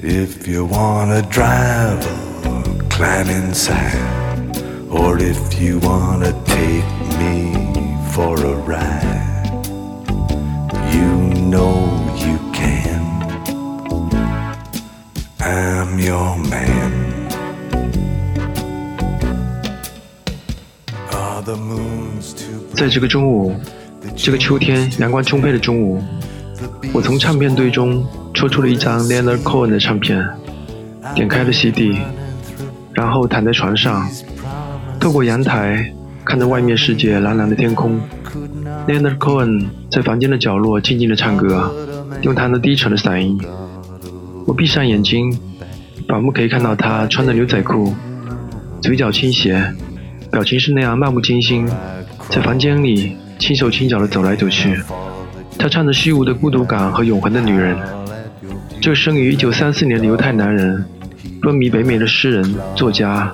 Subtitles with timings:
[0.00, 2.16] If you want a driver,
[2.88, 3.96] climb inside.
[4.90, 6.84] Or if you want to take
[7.18, 7.52] me
[8.12, 9.66] for a ride,
[10.92, 11.08] you
[11.50, 13.02] know you can.
[15.40, 16.92] I'm your man.
[21.12, 23.54] Are the moons too 在这个中午，
[24.16, 26.02] 这个秋天阳光充沛的中午，
[26.94, 30.27] 我从唱片堆中 抽出了一张 Leonard Cohen 的唱片，
[31.13, 31.99] 点开了 CD，
[32.93, 34.09] 然后躺在床上，
[34.99, 35.93] 透过阳台
[36.25, 37.99] 看着外面世界蓝蓝的天空。
[38.87, 41.71] Leonard Cohen 在房间的角落静静地唱歌，
[42.21, 43.39] 用他那低沉的嗓音。
[44.47, 45.37] 我闭上眼睛，
[46.07, 47.93] 仿佛可以看到他穿着牛仔裤，
[48.81, 49.71] 嘴角倾斜，
[50.31, 51.67] 表情是那样漫不经心，
[52.29, 54.81] 在房间里轻手轻脚地走来走去。
[55.59, 57.77] 他唱着虚无的孤独感和永恒的女人。
[58.81, 60.83] 这个生于1934年的犹太男人，
[61.43, 63.31] 风靡北美的诗人、作家。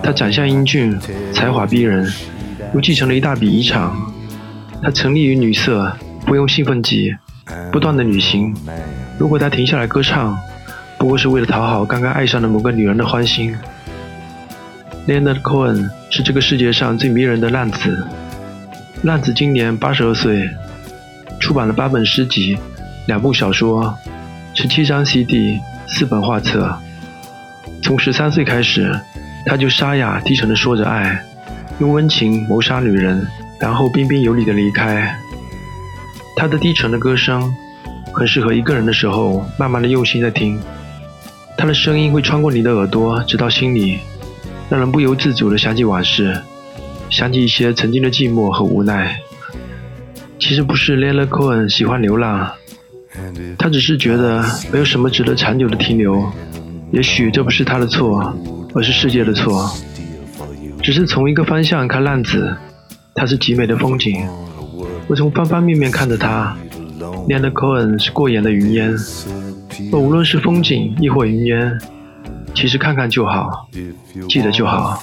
[0.00, 0.96] 他长相英俊，
[1.32, 2.08] 才华逼人，
[2.72, 3.90] 又继承了一大笔遗产。
[4.80, 5.92] 他沉溺于女色，
[6.24, 7.16] 不用兴奋剂，
[7.72, 8.54] 不断的旅行。
[9.18, 10.38] 如果他停下来歌唱，
[10.98, 13.56] 不过是为了讨好刚刚爱上的某个女人的欢心。
[15.08, 18.06] Leonard Cohen 是这个世界上最迷人的浪子。
[19.02, 20.48] 浪子今年八十二岁，
[21.40, 22.56] 出版了八本诗集、
[23.08, 23.92] 两部小说、
[24.58, 26.74] 十七张 CD、四本画册。
[27.82, 28.98] 从十三岁开始，
[29.44, 31.22] 他就沙哑低沉地说着爱，
[31.78, 33.24] 用温情谋杀女人，
[33.60, 35.14] 然后彬彬有礼地离开。
[36.36, 37.54] 他的低沉的歌声，
[38.14, 40.58] 很适合一个人的时候慢慢的用心在听。
[41.58, 43.98] 他的声音会穿过你的耳朵，直到心里，
[44.70, 46.40] 让人不由自主地想起往事，
[47.10, 49.18] 想起一些曾经的寂寞和无奈。
[50.38, 52.50] 其实不是 Leon Cohen 喜欢流浪，
[53.58, 56.24] 他只是觉得没有什么值得长久的停留。
[56.92, 58.32] 也许这不是他的错，
[58.74, 59.70] 而是世界的错。
[60.82, 62.56] 只是从一个方向看浪子，
[63.14, 64.24] 它是极美的风景。
[65.08, 66.56] 我从方方面面看着它。
[67.28, 68.94] Leonard Cohen 是过眼的云烟，
[69.92, 71.76] 而无论是风景亦或云烟，
[72.54, 73.68] 其实看看就好，
[74.28, 75.02] 记得就好。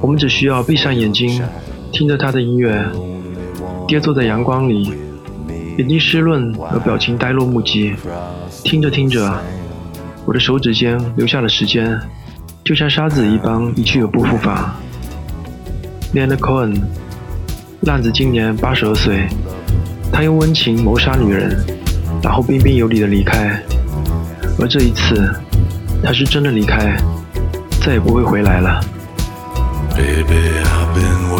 [0.00, 1.42] 我们只需要闭上眼睛，
[1.92, 2.82] 听着他的音乐，
[3.86, 4.92] 跌坐在阳光里，
[5.76, 7.94] 眼睛湿润而表情呆若木鸡。
[8.64, 9.40] 听着听着，
[10.24, 11.98] 我的手指间留下了时间，
[12.64, 14.72] 就像沙子一般一去而不复返。
[16.14, 16.80] Leon Cohen，
[17.82, 19.26] 浪子今年八十二岁，
[20.10, 21.56] 他用温情谋杀女人，
[22.22, 23.60] 然后彬彬有礼的离开。
[24.58, 25.30] 而这一次，
[26.02, 26.96] 他是真的离开，
[27.84, 28.80] 再也不会回来了。
[29.90, 31.35] Baby, I've been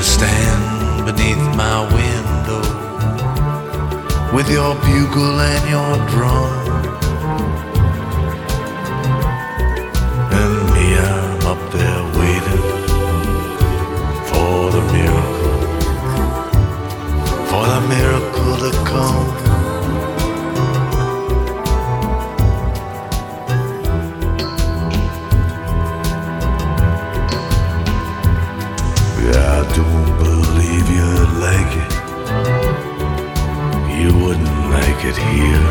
[0.00, 2.62] to stand beneath my window
[4.34, 6.59] with your bugle and your drum.
[35.04, 35.70] It here.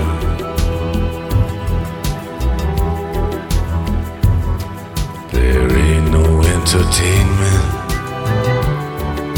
[5.32, 7.66] There ain't no entertainment,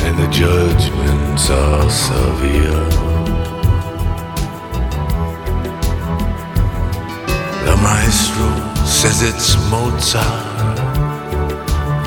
[0.06, 2.86] and the judgments are severe.
[7.66, 8.50] The maestro
[8.86, 10.68] says it's Mozart,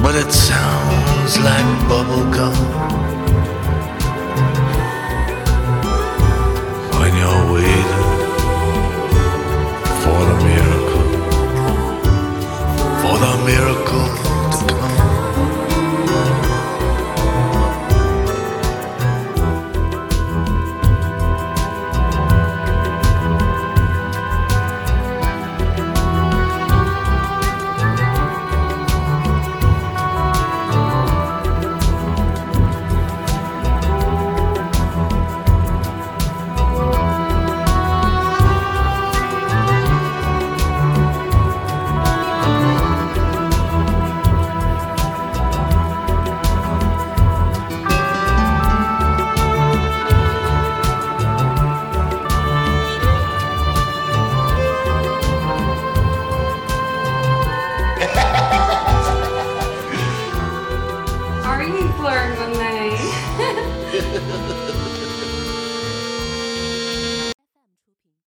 [0.03, 2.94] but it sounds like bubblegum.
[7.25, 7.93] You're waiting
[10.03, 11.05] for the miracle,
[13.01, 14.24] for the miracle